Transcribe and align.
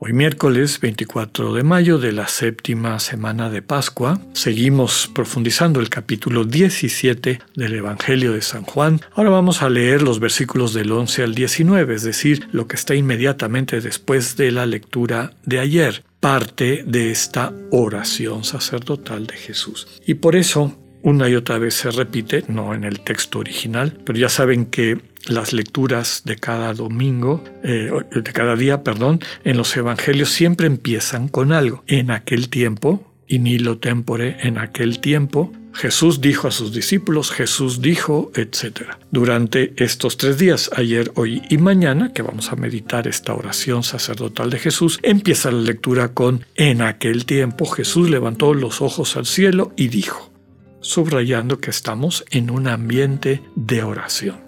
Hoy 0.00 0.12
miércoles 0.12 0.78
24 0.80 1.54
de 1.54 1.64
mayo 1.64 1.98
de 1.98 2.12
la 2.12 2.28
séptima 2.28 3.00
semana 3.00 3.50
de 3.50 3.62
Pascua, 3.62 4.20
seguimos 4.32 5.10
profundizando 5.12 5.80
el 5.80 5.88
capítulo 5.88 6.44
17 6.44 7.40
del 7.56 7.74
Evangelio 7.74 8.32
de 8.32 8.40
San 8.40 8.62
Juan. 8.62 9.00
Ahora 9.14 9.30
vamos 9.30 9.60
a 9.60 9.68
leer 9.68 10.02
los 10.02 10.20
versículos 10.20 10.72
del 10.72 10.92
11 10.92 11.24
al 11.24 11.34
19, 11.34 11.96
es 11.96 12.04
decir, 12.04 12.48
lo 12.52 12.68
que 12.68 12.76
está 12.76 12.94
inmediatamente 12.94 13.80
después 13.80 14.36
de 14.36 14.52
la 14.52 14.66
lectura 14.66 15.32
de 15.44 15.58
ayer, 15.58 16.04
parte 16.20 16.84
de 16.86 17.10
esta 17.10 17.52
oración 17.72 18.44
sacerdotal 18.44 19.26
de 19.26 19.36
Jesús. 19.36 19.88
Y 20.06 20.14
por 20.14 20.36
eso 20.36 20.78
una 21.02 21.28
y 21.28 21.34
otra 21.34 21.58
vez 21.58 21.74
se 21.74 21.90
repite, 21.90 22.44
no 22.48 22.74
en 22.74 22.84
el 22.84 23.00
texto 23.00 23.38
original, 23.38 23.98
pero 24.04 24.18
ya 24.18 24.28
saben 24.28 24.66
que 24.66 25.00
las 25.28 25.52
lecturas 25.52 26.22
de 26.24 26.36
cada 26.36 26.74
domingo, 26.74 27.42
eh, 27.62 27.90
de 28.10 28.32
cada 28.32 28.56
día, 28.56 28.82
perdón, 28.82 29.20
en 29.44 29.56
los 29.56 29.76
evangelios 29.76 30.30
siempre 30.30 30.66
empiezan 30.66 31.28
con 31.28 31.52
algo. 31.52 31.84
En 31.86 32.10
aquel 32.10 32.48
tiempo, 32.48 33.04
y 33.26 33.38
ni 33.38 33.58
lo 33.58 33.78
tempore, 33.78 34.36
en 34.40 34.58
aquel 34.58 35.00
tiempo, 35.00 35.52
Jesús 35.74 36.20
dijo 36.20 36.48
a 36.48 36.50
sus 36.50 36.72
discípulos, 36.72 37.30
Jesús 37.30 37.80
dijo, 37.80 38.32
etc. 38.34 38.94
Durante 39.10 39.74
estos 39.76 40.16
tres 40.16 40.38
días, 40.38 40.70
ayer, 40.74 41.12
hoy 41.14 41.42
y 41.50 41.58
mañana, 41.58 42.12
que 42.12 42.22
vamos 42.22 42.50
a 42.50 42.56
meditar 42.56 43.06
esta 43.06 43.34
oración 43.34 43.82
sacerdotal 43.84 44.50
de 44.50 44.58
Jesús, 44.58 44.98
empieza 45.02 45.52
la 45.52 45.60
lectura 45.60 46.08
con, 46.14 46.44
en 46.56 46.82
aquel 46.82 47.26
tiempo 47.26 47.66
Jesús 47.66 48.10
levantó 48.10 48.54
los 48.54 48.80
ojos 48.80 49.16
al 49.16 49.26
cielo 49.26 49.72
y 49.76 49.88
dijo 49.88 50.28
subrayando 50.80 51.60
que 51.60 51.70
estamos 51.70 52.24
en 52.30 52.50
un 52.50 52.68
ambiente 52.68 53.42
de 53.54 53.82
oración. 53.82 54.47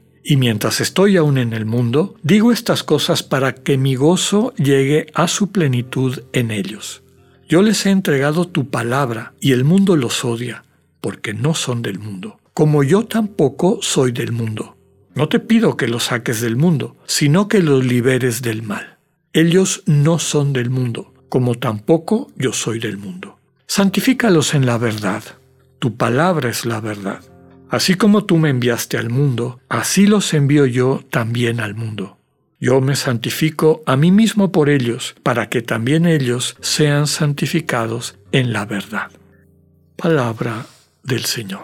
y 0.23 0.37
mientras 0.37 0.81
estoy 0.81 1.17
aún 1.17 1.37
en 1.37 1.53
el 1.53 1.65
mundo, 1.65 2.15
digo 2.23 2.51
estas 2.51 2.83
cosas 2.83 3.23
para 3.23 3.53
que 3.53 3.77
mi 3.77 3.95
gozo 3.95 4.53
llegue 4.55 5.07
a 5.13 5.27
su 5.27 5.51
plenitud 5.51 6.23
en 6.33 6.51
ellos. 6.51 7.03
Yo 7.49 7.61
les 7.61 7.85
he 7.85 7.89
entregado 7.89 8.47
tu 8.47 8.69
palabra, 8.69 9.33
y 9.39 9.51
el 9.51 9.63
mundo 9.63 9.95
los 9.95 10.23
odia, 10.23 10.63
porque 11.01 11.33
no 11.33 11.53
son 11.53 11.81
del 11.81 11.99
mundo, 11.99 12.39
como 12.53 12.83
yo 12.83 13.05
tampoco 13.05 13.79
soy 13.81 14.11
del 14.11 14.31
mundo. 14.31 14.77
No 15.15 15.27
te 15.27 15.39
pido 15.39 15.75
que 15.75 15.87
los 15.87 16.05
saques 16.05 16.39
del 16.39 16.55
mundo, 16.55 16.95
sino 17.05 17.47
que 17.47 17.59
los 17.59 17.83
liberes 17.83 18.41
del 18.41 18.63
mal. 18.63 18.99
Ellos 19.33 19.83
no 19.85 20.19
son 20.19 20.53
del 20.53 20.69
mundo, 20.69 21.13
como 21.27 21.55
tampoco 21.55 22.31
yo 22.37 22.53
soy 22.53 22.79
del 22.79 22.97
mundo. 22.97 23.37
Santifícalos 23.67 24.53
en 24.53 24.65
la 24.65 24.77
verdad. 24.77 25.23
Tu 25.79 25.95
palabra 25.95 26.49
es 26.49 26.65
la 26.65 26.79
verdad. 26.79 27.21
Así 27.71 27.95
como 27.95 28.25
tú 28.25 28.37
me 28.37 28.49
enviaste 28.49 28.97
al 28.97 29.09
mundo, 29.09 29.61
así 29.69 30.05
los 30.05 30.33
envío 30.33 30.65
yo 30.65 31.05
también 31.09 31.61
al 31.61 31.73
mundo. 31.73 32.17
Yo 32.59 32.81
me 32.81 32.97
santifico 32.97 33.81
a 33.85 33.95
mí 33.95 34.11
mismo 34.11 34.51
por 34.51 34.69
ellos, 34.69 35.15
para 35.23 35.47
que 35.47 35.61
también 35.61 36.05
ellos 36.05 36.57
sean 36.59 37.07
santificados 37.07 38.19
en 38.33 38.51
la 38.51 38.65
verdad. 38.65 39.09
Palabra 39.95 40.65
del 41.01 41.23
Señor. 41.23 41.61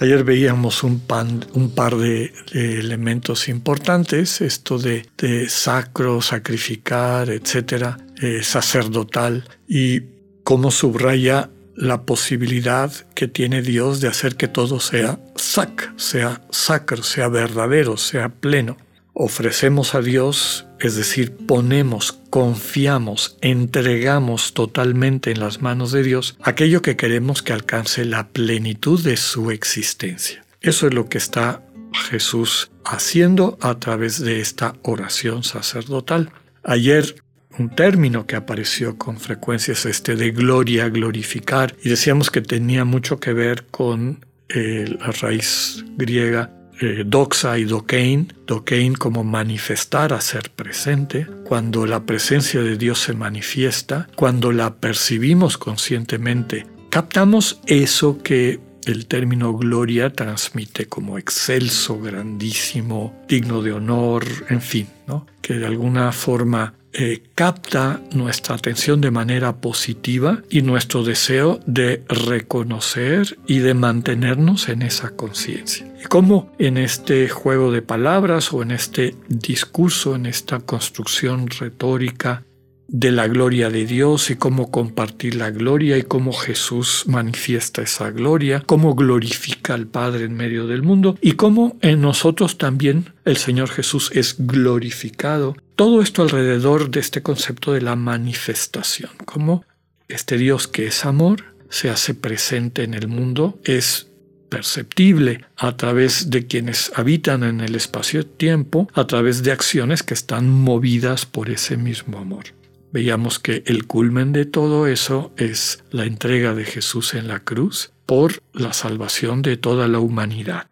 Ayer 0.00 0.22
veíamos 0.22 0.84
un, 0.84 1.00
par 1.00 1.96
de, 1.96 2.34
elementos 2.52 3.48
importantes, 3.48 4.42
esto 4.42 4.78
de, 4.78 5.48
sacro, 5.48 6.20
sacrificar, 6.20 7.30
etcétera, 7.30 7.96
eh, 8.20 8.42
sacerdotal, 8.42 9.48
y 9.66 10.02
cómo 10.44 10.70
subraya 10.70 11.48
la 11.76 12.02
posibilidad 12.02 12.92
que 13.14 13.28
tiene 13.28 13.62
Dios 13.62 14.00
de 14.00 14.08
hacer 14.08 14.36
que 14.36 14.48
todo 14.48 14.80
sea 14.80 15.20
sac, 15.36 15.92
sea 15.96 16.42
sacro, 16.50 17.02
sea 17.02 17.28
verdadero, 17.28 17.96
sea 17.96 18.28
pleno 18.28 18.76
ofrecemos 19.18 19.94
a 19.94 20.02
Dios, 20.02 20.66
es 20.78 20.94
decir, 20.94 21.34
ponemos, 21.34 22.20
confiamos, 22.28 23.38
entregamos 23.40 24.52
totalmente 24.52 25.30
en 25.30 25.40
las 25.40 25.62
manos 25.62 25.90
de 25.90 26.02
Dios 26.02 26.36
aquello 26.42 26.82
que 26.82 26.96
queremos 26.96 27.42
que 27.42 27.54
alcance 27.54 28.04
la 28.04 28.28
plenitud 28.28 29.02
de 29.02 29.16
su 29.16 29.50
existencia. 29.50 30.44
Eso 30.60 30.86
es 30.86 30.92
lo 30.92 31.08
que 31.08 31.16
está 31.16 31.62
Jesús 32.10 32.70
haciendo 32.84 33.56
a 33.62 33.78
través 33.78 34.20
de 34.20 34.40
esta 34.40 34.74
oración 34.82 35.44
sacerdotal. 35.44 36.30
Ayer 36.62 37.16
un 37.58 37.70
término 37.70 38.26
que 38.26 38.36
apareció 38.36 38.96
con 38.96 39.18
frecuencia 39.18 39.72
es 39.72 39.86
este 39.86 40.16
de 40.16 40.30
gloria, 40.30 40.88
glorificar, 40.88 41.74
y 41.82 41.88
decíamos 41.88 42.30
que 42.30 42.40
tenía 42.40 42.84
mucho 42.84 43.18
que 43.18 43.32
ver 43.32 43.66
con 43.70 44.24
eh, 44.48 44.96
la 44.98 45.12
raíz 45.12 45.84
griega 45.96 46.52
eh, 46.80 47.04
doxa 47.06 47.58
y 47.58 47.64
dokein, 47.64 48.32
dokein 48.46 48.94
como 48.94 49.24
manifestar, 49.24 50.12
hacer 50.12 50.50
presente, 50.50 51.26
cuando 51.44 51.86
la 51.86 52.04
presencia 52.04 52.62
de 52.62 52.76
Dios 52.76 53.00
se 53.00 53.14
manifiesta, 53.14 54.08
cuando 54.14 54.52
la 54.52 54.74
percibimos 54.74 55.56
conscientemente, 55.56 56.66
captamos 56.90 57.60
eso 57.66 58.18
que 58.22 58.60
el 58.84 59.06
término 59.06 59.54
gloria 59.54 60.12
transmite 60.12 60.86
como 60.86 61.18
excelso, 61.18 61.98
grandísimo, 61.98 63.24
digno 63.26 63.62
de 63.62 63.72
honor, 63.72 64.24
en 64.48 64.60
fin, 64.60 64.86
¿no? 65.08 65.26
que 65.40 65.54
de 65.54 65.66
alguna 65.66 66.12
forma 66.12 66.74
eh, 66.98 67.22
capta 67.34 68.00
nuestra 68.12 68.54
atención 68.54 69.02
de 69.02 69.10
manera 69.10 69.56
positiva 69.56 70.40
y 70.48 70.62
nuestro 70.62 71.04
deseo 71.04 71.60
de 71.66 72.02
reconocer 72.08 73.38
y 73.46 73.58
de 73.58 73.74
mantenernos 73.74 74.70
en 74.70 74.80
esa 74.80 75.10
conciencia. 75.10 75.86
Y 76.02 76.06
cómo 76.06 76.50
en 76.58 76.78
este 76.78 77.28
juego 77.28 77.70
de 77.70 77.82
palabras 77.82 78.50
o 78.54 78.62
en 78.62 78.70
este 78.70 79.14
discurso, 79.28 80.14
en 80.14 80.24
esta 80.24 80.60
construcción 80.60 81.50
retórica, 81.50 82.44
de 82.88 83.10
la 83.10 83.26
gloria 83.26 83.70
de 83.70 83.84
Dios 83.84 84.30
y 84.30 84.36
cómo 84.36 84.70
compartir 84.70 85.34
la 85.34 85.50
gloria 85.50 85.98
y 85.98 86.02
cómo 86.02 86.32
Jesús 86.32 87.04
manifiesta 87.06 87.82
esa 87.82 88.10
gloria, 88.10 88.62
cómo 88.64 88.94
glorifica 88.94 89.74
al 89.74 89.86
Padre 89.86 90.24
en 90.24 90.34
medio 90.34 90.66
del 90.66 90.82
mundo 90.82 91.18
y 91.20 91.32
cómo 91.32 91.76
en 91.80 92.00
nosotros 92.00 92.58
también 92.58 93.12
el 93.24 93.36
Señor 93.36 93.70
Jesús 93.70 94.10
es 94.14 94.36
glorificado. 94.38 95.56
Todo 95.74 96.00
esto 96.00 96.22
alrededor 96.22 96.90
de 96.90 97.00
este 97.00 97.22
concepto 97.22 97.72
de 97.72 97.82
la 97.82 97.96
manifestación, 97.96 99.10
cómo 99.24 99.64
este 100.08 100.38
Dios 100.38 100.68
que 100.68 100.86
es 100.86 101.04
amor 101.04 101.56
se 101.68 101.90
hace 101.90 102.14
presente 102.14 102.84
en 102.84 102.94
el 102.94 103.08
mundo, 103.08 103.58
es 103.64 104.08
perceptible 104.48 105.44
a 105.56 105.76
través 105.76 106.30
de 106.30 106.46
quienes 106.46 106.92
habitan 106.94 107.42
en 107.42 107.60
el 107.60 107.74
espacio-tiempo, 107.74 108.88
a 108.94 109.06
través 109.06 109.42
de 109.42 109.50
acciones 109.50 110.04
que 110.04 110.14
están 110.14 110.48
movidas 110.48 111.26
por 111.26 111.50
ese 111.50 111.76
mismo 111.76 112.18
amor. 112.18 112.44
Veíamos 112.92 113.38
que 113.38 113.62
el 113.66 113.86
culmen 113.86 114.32
de 114.32 114.46
todo 114.46 114.86
eso 114.86 115.32
es 115.36 115.84
la 115.90 116.04
entrega 116.04 116.54
de 116.54 116.64
Jesús 116.64 117.14
en 117.14 117.28
la 117.28 117.40
cruz 117.40 117.92
por 118.06 118.42
la 118.52 118.72
salvación 118.72 119.42
de 119.42 119.56
toda 119.56 119.88
la 119.88 119.98
humanidad. 119.98 120.68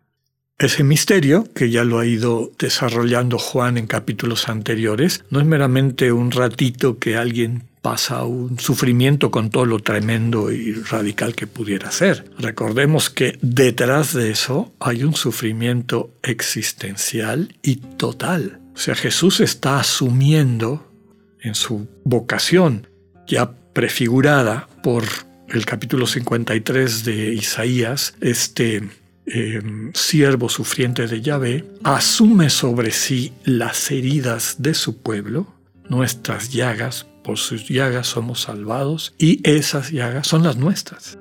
Ese 0.57 0.85
misterio, 0.85 1.45
que 1.53 1.71
ya 1.71 1.83
lo 1.83 1.99
ha 1.99 2.07
ido 2.07 2.53
desarrollando 2.59 3.39
Juan 3.39 3.77
en 3.77 3.89
capítulos 3.89 4.49
anteriores, 4.49 5.25
no 5.29 5.41
es 5.41 5.47
meramente 5.47 6.13
un 6.13 6.31
ratito 6.31 6.99
que 7.01 7.17
alguien 7.17 7.65
pasa 7.83 8.25
un 8.25 8.59
sufrimiento 8.59 9.31
con 9.31 9.51
todo 9.51 9.67
lo 9.67 9.81
tremendo 9.81 10.53
y 10.53 10.73
radical 10.73 11.35
que 11.35 11.47
pudiera 11.49 11.91
ser. 11.91 12.25
Recordemos 12.39 13.11
que 13.11 13.37
detrás 13.43 14.15
de 14.15 14.31
eso 14.31 14.73
hay 14.79 15.03
un 15.03 15.15
sufrimiento 15.15 16.15
existencial 16.23 17.55
y 17.61 17.77
total. 17.77 18.61
O 18.75 18.79
sea, 18.79 18.95
Jesús 18.95 19.41
está 19.41 19.81
asumiendo 19.81 20.94
en 21.45 21.55
su 21.55 21.87
vocación 22.05 22.89
ya 23.27 23.53
prefigurada 23.73 24.69
por 24.83 25.05
el 25.49 25.65
capítulo 25.67 26.07
53 26.07 27.05
de 27.05 27.35
Isaías, 27.35 28.15
este 28.21 28.89
em, 29.27 29.93
siervo 29.95 30.49
sufriente 30.49 31.07
de 31.07 31.21
Yahvé, 31.21 31.65
asume 31.85 32.51
sobre 32.51 32.91
sí 32.91 33.33
las 33.45 33.91
heridas 33.91 34.57
de 34.59 34.75
su 34.75 34.99
pueblo, 34.99 35.55
nuestras 35.89 36.51
llagas, 36.51 37.07
por 37.23 37.39
sus 37.39 37.69
llagas 37.69 38.09
somos 38.09 38.43
salvados, 38.43 39.15
y 39.19 39.41
esas 39.49 39.91
llagas 39.91 40.27
son 40.27 40.43
las 40.43 40.57
nuestras. 40.57 41.19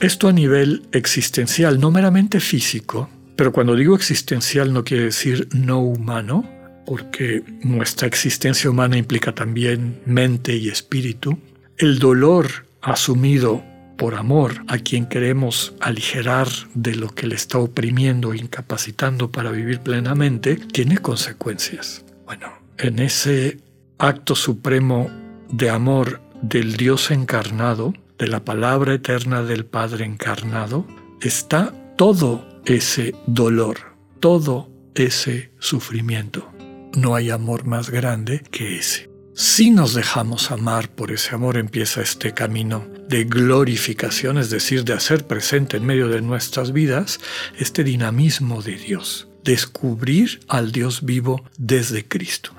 Esto 0.00 0.28
a 0.28 0.32
nivel 0.32 0.82
existencial, 0.92 1.80
no 1.80 1.90
meramente 1.90 2.40
físico, 2.40 3.08
pero 3.36 3.52
cuando 3.52 3.74
digo 3.74 3.96
existencial 3.96 4.72
no 4.72 4.84
quiere 4.84 5.04
decir 5.04 5.48
no 5.52 5.80
humano, 5.80 6.48
porque 6.86 7.42
nuestra 7.62 8.06
existencia 8.06 8.70
humana 8.70 8.96
implica 8.96 9.32
también 9.32 10.00
mente 10.06 10.56
y 10.56 10.68
espíritu. 10.68 11.38
El 11.76 11.98
dolor 11.98 12.66
asumido 12.82 13.62
por 13.96 14.14
amor 14.14 14.64
a 14.68 14.78
quien 14.78 15.06
queremos 15.06 15.74
aligerar 15.80 16.48
de 16.74 16.94
lo 16.94 17.08
que 17.08 17.26
le 17.26 17.34
está 17.34 17.58
oprimiendo 17.58 18.32
e 18.32 18.38
incapacitando 18.38 19.30
para 19.30 19.50
vivir 19.50 19.80
plenamente, 19.80 20.56
tiene 20.56 20.98
consecuencias. 20.98 22.04
Bueno, 22.26 22.52
en 22.78 22.98
ese 22.98 23.58
acto 23.98 24.34
supremo 24.34 25.10
de 25.50 25.70
amor 25.70 26.20
del 26.42 26.76
Dios 26.76 27.10
encarnado, 27.10 27.94
de 28.18 28.28
la 28.28 28.44
palabra 28.44 28.94
eterna 28.94 29.42
del 29.42 29.64
Padre 29.64 30.04
encarnado, 30.04 30.86
está 31.20 31.72
todo 31.96 32.46
ese 32.64 33.14
dolor, 33.26 33.78
todo 34.20 34.68
ese 34.94 35.50
sufrimiento. 35.58 36.53
No 36.96 37.16
hay 37.16 37.30
amor 37.30 37.64
más 37.64 37.90
grande 37.90 38.44
que 38.52 38.78
ese. 38.78 39.10
Si 39.34 39.70
nos 39.70 39.94
dejamos 39.94 40.52
amar, 40.52 40.88
por 40.94 41.10
ese 41.10 41.34
amor 41.34 41.56
empieza 41.56 42.00
este 42.00 42.32
camino 42.34 42.86
de 43.08 43.24
glorificación, 43.24 44.38
es 44.38 44.48
decir, 44.48 44.84
de 44.84 44.92
hacer 44.92 45.26
presente 45.26 45.76
en 45.76 45.86
medio 45.86 46.06
de 46.06 46.22
nuestras 46.22 46.72
vidas 46.72 47.18
este 47.58 47.82
dinamismo 47.82 48.62
de 48.62 48.76
Dios, 48.76 49.26
descubrir 49.42 50.38
al 50.46 50.70
Dios 50.70 51.04
vivo 51.04 51.44
desde 51.58 52.06
Cristo. 52.06 52.52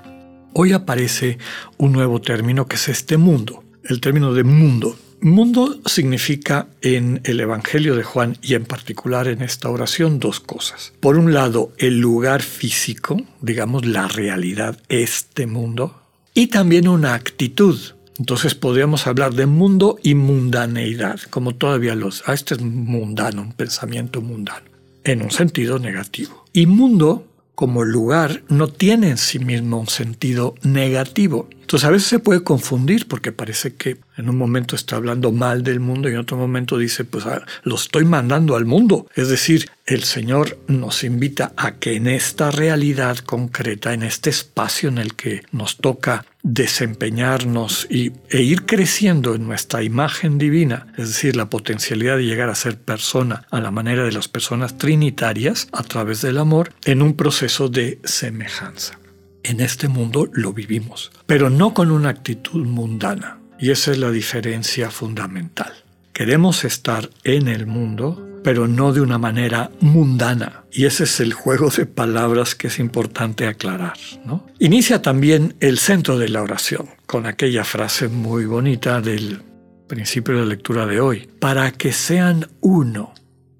Hoy 0.52 0.72
aparece 0.72 1.38
un 1.78 1.92
nuevo 1.92 2.20
término 2.20 2.66
que 2.66 2.76
es 2.76 2.88
este 2.90 3.16
mundo, 3.16 3.64
el 3.84 4.02
término 4.02 4.34
de 4.34 4.44
mundo. 4.44 4.98
Mundo 5.20 5.80
significa 5.86 6.68
en 6.82 7.20
el 7.24 7.40
Evangelio 7.40 7.96
de 7.96 8.02
Juan 8.02 8.36
y 8.42 8.54
en 8.54 8.64
particular 8.64 9.28
en 9.28 9.42
esta 9.42 9.70
oración 9.70 10.18
dos 10.18 10.40
cosas. 10.40 10.92
Por 11.00 11.16
un 11.16 11.32
lado, 11.32 11.72
el 11.78 11.98
lugar 11.98 12.42
físico, 12.42 13.20
digamos 13.40 13.86
la 13.86 14.08
realidad, 14.08 14.78
este 14.88 15.46
mundo, 15.46 16.00
y 16.34 16.48
también 16.48 16.86
una 16.86 17.14
actitud. 17.14 17.78
Entonces 18.18 18.54
podríamos 18.54 19.06
hablar 19.06 19.34
de 19.34 19.46
mundo 19.46 19.98
y 20.02 20.14
mundaneidad, 20.14 21.20
como 21.30 21.54
todavía 21.54 21.94
los... 21.94 22.22
Ah, 22.26 22.34
este 22.34 22.54
es 22.54 22.60
mundano, 22.60 23.42
un 23.42 23.52
pensamiento 23.52 24.20
mundano, 24.20 24.66
en 25.04 25.22
un 25.22 25.30
sentido 25.30 25.78
negativo. 25.78 26.44
Y 26.52 26.66
mundo 26.66 27.26
como 27.54 27.84
lugar 27.84 28.42
no 28.48 28.68
tiene 28.68 29.08
en 29.08 29.18
sí 29.18 29.38
mismo 29.38 29.80
un 29.80 29.88
sentido 29.88 30.54
negativo. 30.62 31.48
Entonces 31.66 31.88
a 31.88 31.90
veces 31.90 32.06
se 32.06 32.20
puede 32.20 32.44
confundir 32.44 33.08
porque 33.08 33.32
parece 33.32 33.74
que 33.74 33.96
en 34.16 34.28
un 34.28 34.38
momento 34.38 34.76
está 34.76 34.94
hablando 34.94 35.32
mal 35.32 35.64
del 35.64 35.80
mundo 35.80 36.08
y 36.08 36.12
en 36.12 36.18
otro 36.18 36.36
momento 36.36 36.78
dice, 36.78 37.04
pues 37.04 37.26
ah, 37.26 37.44
lo 37.64 37.74
estoy 37.74 38.04
mandando 38.04 38.54
al 38.54 38.66
mundo. 38.66 39.08
Es 39.16 39.30
decir, 39.30 39.68
el 39.84 40.04
Señor 40.04 40.60
nos 40.68 41.02
invita 41.02 41.52
a 41.56 41.72
que 41.72 41.96
en 41.96 42.06
esta 42.06 42.52
realidad 42.52 43.18
concreta, 43.18 43.94
en 43.94 44.04
este 44.04 44.30
espacio 44.30 44.90
en 44.90 44.98
el 44.98 45.16
que 45.16 45.42
nos 45.50 45.78
toca 45.78 46.24
desempeñarnos 46.44 47.88
y, 47.90 48.12
e 48.30 48.42
ir 48.42 48.64
creciendo 48.64 49.34
en 49.34 49.48
nuestra 49.48 49.82
imagen 49.82 50.38
divina, 50.38 50.86
es 50.96 51.08
decir, 51.08 51.34
la 51.34 51.50
potencialidad 51.50 52.16
de 52.16 52.26
llegar 52.26 52.48
a 52.48 52.54
ser 52.54 52.78
persona 52.78 53.44
a 53.50 53.60
la 53.60 53.72
manera 53.72 54.04
de 54.04 54.12
las 54.12 54.28
personas 54.28 54.78
trinitarias 54.78 55.66
a 55.72 55.82
través 55.82 56.22
del 56.22 56.38
amor, 56.38 56.72
en 56.84 57.02
un 57.02 57.16
proceso 57.16 57.68
de 57.68 57.98
semejanza 58.04 59.00
en 59.46 59.60
este 59.60 59.88
mundo 59.88 60.28
lo 60.32 60.52
vivimos, 60.52 61.12
pero 61.26 61.50
no 61.50 61.72
con 61.72 61.90
una 61.90 62.08
actitud 62.08 62.66
mundana. 62.66 63.38
Y 63.58 63.70
esa 63.70 63.92
es 63.92 63.98
la 63.98 64.10
diferencia 64.10 64.90
fundamental. 64.90 65.72
Queremos 66.12 66.64
estar 66.64 67.10
en 67.24 67.48
el 67.48 67.66
mundo, 67.66 68.40
pero 68.42 68.68
no 68.68 68.92
de 68.92 69.00
una 69.00 69.18
manera 69.18 69.70
mundana. 69.80 70.64
Y 70.72 70.84
ese 70.84 71.04
es 71.04 71.20
el 71.20 71.32
juego 71.32 71.70
de 71.70 71.86
palabras 71.86 72.54
que 72.54 72.66
es 72.66 72.78
importante 72.78 73.46
aclarar. 73.46 73.96
¿no? 74.24 74.46
Inicia 74.58 75.00
también 75.00 75.54
el 75.60 75.78
centro 75.78 76.18
de 76.18 76.28
la 76.28 76.42
oración, 76.42 76.88
con 77.06 77.26
aquella 77.26 77.64
frase 77.64 78.08
muy 78.08 78.46
bonita 78.46 79.00
del 79.00 79.42
principio 79.86 80.38
de 80.40 80.46
lectura 80.46 80.86
de 80.86 81.00
hoy, 81.00 81.28
para 81.38 81.70
que 81.70 81.92
sean 81.92 82.48
uno 82.60 83.14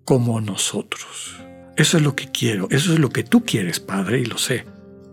como 0.05 0.41
nosotros. 0.41 1.37
Eso 1.77 1.99
es 1.99 2.03
lo 2.03 2.17
que 2.17 2.31
quiero, 2.31 2.69
eso 2.71 2.93
es 2.93 2.99
lo 2.99 3.11
que 3.11 3.23
tú 3.23 3.45
quieres, 3.45 3.81
Padre, 3.81 4.21
y 4.21 4.25
lo 4.25 4.39
sé 4.39 4.65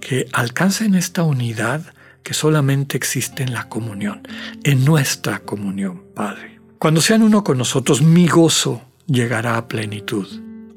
que 0.03 0.27
alcancen 0.33 0.95
esta 0.95 1.23
unidad 1.23 1.81
que 2.23 2.33
solamente 2.33 2.97
existe 2.97 3.41
en 3.41 3.53
la 3.53 3.69
comunión, 3.69 4.27
en 4.65 4.83
nuestra 4.83 5.39
comunión, 5.39 6.03
Padre. 6.13 6.59
Cuando 6.77 7.00
sean 7.00 7.23
uno 7.23 7.41
con 7.45 7.57
nosotros, 7.57 8.01
mi 8.01 8.27
gozo 8.27 8.81
llegará 9.07 9.55
a 9.55 9.69
plenitud 9.69 10.27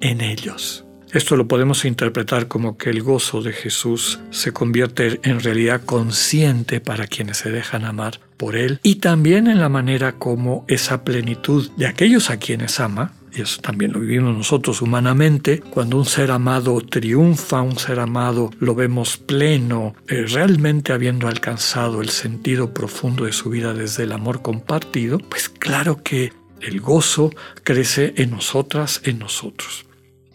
en 0.00 0.20
ellos. 0.20 0.84
Esto 1.12 1.37
lo 1.37 1.49
podemos 1.49 1.84
interpretar 1.84 2.46
como 2.46 2.78
que 2.78 2.90
el 2.90 3.02
gozo 3.02 3.43
de 3.43 3.52
Jesús 3.52 4.20
se 4.31 4.52
convierte 4.52 5.19
en 5.25 5.40
realidad 5.40 5.82
consciente 5.84 6.81
para 6.81 7.08
quienes 7.08 7.38
se 7.38 7.50
dejan 7.50 7.84
amar 7.84 8.20
por 8.37 8.55
Él 8.55 8.78
y 8.84 8.96
también 8.96 9.49
en 9.49 9.58
la 9.58 9.69
manera 9.69 10.12
como 10.12 10.64
esa 10.69 11.02
plenitud 11.02 11.69
de 11.76 11.88
aquellos 11.88 12.31
a 12.31 12.38
quienes 12.38 12.78
ama 12.78 13.12
y 13.37 13.43
eso 13.43 13.61
también 13.61 13.93
lo 13.93 14.00
vivimos 14.00 14.35
nosotros 14.35 14.81
humanamente, 14.81 15.61
cuando 15.61 15.99
un 15.99 16.06
ser 16.06 16.31
amado 16.31 16.81
triunfa, 16.81 17.61
un 17.61 17.79
ser 17.79 18.00
amado 18.00 18.50
lo 18.61 18.75
vemos 18.75 19.19
pleno, 19.19 19.94
eh, 20.09 20.25
realmente 20.27 20.93
habiendo 20.93 21.29
alcanzado 21.29 22.00
el 22.00 22.09
sentido 22.09 22.73
profundo 22.73 23.25
de 23.25 23.33
su 23.33 23.50
vida 23.50 23.75
desde 23.75 24.05
el 24.05 24.12
amor 24.12 24.43
compartido, 24.43 25.19
pues 25.19 25.49
claro 25.49 26.03
que 26.03 26.33
el 26.61 26.81
gozo 26.81 27.31
crece 27.62 28.15
en 28.17 28.31
nosotras, 28.31 29.03
en 29.05 29.19
nosotros. 29.19 29.85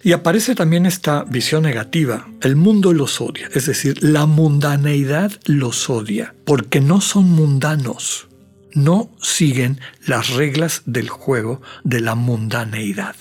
Y 0.03 0.13
aparece 0.13 0.55
también 0.55 0.85
esta 0.85 1.23
visión 1.23 1.63
negativa. 1.63 2.27
El 2.41 2.55
mundo 2.55 2.93
los 2.93 3.21
odia, 3.21 3.49
es 3.53 3.67
decir, 3.67 4.03
la 4.03 4.25
mundaneidad 4.25 5.31
los 5.45 5.89
odia, 5.89 6.33
porque 6.45 6.81
no 6.81 7.01
son 7.01 7.29
mundanos 7.29 8.27
no 8.73 9.09
siguen 9.21 9.79
las 10.05 10.29
reglas 10.31 10.83
del 10.85 11.09
juego 11.09 11.61
de 11.83 12.01
la 12.01 12.15
mundaneidad, 12.15 13.15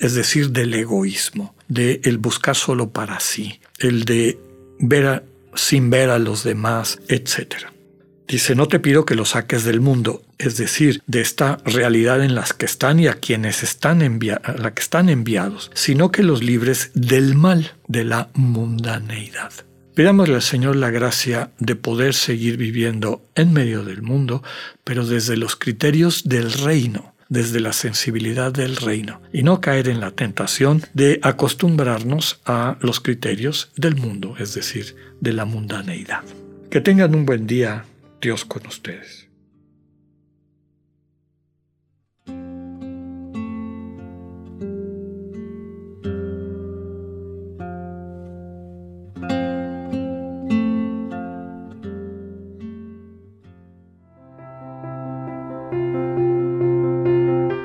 es 0.00 0.14
decir, 0.14 0.50
del 0.50 0.74
egoísmo, 0.74 1.54
de 1.68 2.00
el 2.04 2.18
buscar 2.18 2.56
solo 2.56 2.90
para 2.90 3.20
sí, 3.20 3.60
el 3.78 4.04
de 4.04 4.38
ver 4.78 5.24
sin 5.54 5.90
ver 5.90 6.10
a 6.10 6.18
los 6.18 6.44
demás, 6.44 7.00
etc. 7.08 7.66
Dice, 8.26 8.54
no 8.54 8.66
te 8.66 8.80
pido 8.80 9.04
que 9.04 9.14
lo 9.14 9.24
saques 9.24 9.64
del 9.64 9.80
mundo, 9.80 10.22
es 10.38 10.56
decir, 10.56 11.02
de 11.06 11.20
esta 11.20 11.58
realidad 11.64 12.22
en 12.24 12.34
las 12.34 12.52
que 12.54 12.64
están 12.64 12.98
y 12.98 13.06
a 13.06 13.14
quienes 13.14 13.62
están 13.62 14.00
a 14.02 14.52
la 14.52 14.74
que 14.74 14.82
están 14.82 15.08
enviados, 15.08 15.70
sino 15.74 16.10
que 16.10 16.22
los 16.22 16.42
libres 16.42 16.90
del 16.94 17.34
mal, 17.34 17.72
de 17.88 18.04
la 18.04 18.30
mundaneidad. 18.34 19.52
Pidámosle 19.94 20.36
al 20.36 20.42
Señor 20.42 20.76
la 20.76 20.90
gracia 20.90 21.50
de 21.58 21.76
poder 21.76 22.14
seguir 22.14 22.56
viviendo 22.56 23.22
en 23.34 23.52
medio 23.52 23.84
del 23.84 24.00
mundo, 24.00 24.42
pero 24.84 25.04
desde 25.04 25.36
los 25.36 25.54
criterios 25.54 26.24
del 26.24 26.50
reino, 26.50 27.14
desde 27.28 27.60
la 27.60 27.74
sensibilidad 27.74 28.52
del 28.52 28.76
reino, 28.76 29.20
y 29.34 29.42
no 29.42 29.60
caer 29.60 29.88
en 29.88 30.00
la 30.00 30.10
tentación 30.10 30.82
de 30.94 31.20
acostumbrarnos 31.22 32.40
a 32.46 32.78
los 32.80 33.00
criterios 33.00 33.70
del 33.76 33.96
mundo, 33.96 34.34
es 34.38 34.54
decir, 34.54 34.96
de 35.20 35.34
la 35.34 35.44
mundaneidad. 35.44 36.22
Que 36.70 36.80
tengan 36.80 37.14
un 37.14 37.26
buen 37.26 37.46
día, 37.46 37.84
Dios 38.22 38.46
con 38.46 38.66
ustedes. 38.66 39.21